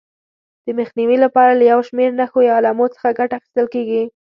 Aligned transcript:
د 0.65 0.67
مخنیوي 0.79 1.17
لپاره 1.25 1.51
له 1.59 1.63
یو 1.71 1.79
شمېر 1.87 2.09
نښو 2.19 2.39
یا 2.47 2.53
علامو 2.59 2.85
څخه 2.95 3.15
ګټه 3.19 3.33
اخیستل 3.37 3.65
کېږي. 3.73 4.03